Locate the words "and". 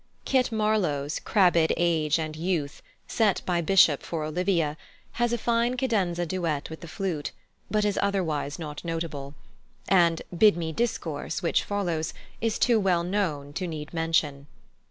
2.17-2.35, 9.87-10.23